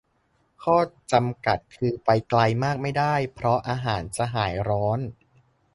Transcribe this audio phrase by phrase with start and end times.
[0.63, 0.77] ข้อ
[1.11, 4.99] จำกัดคือไปไกลมากไม่ได้ เพราะอาหารจะหายร้อน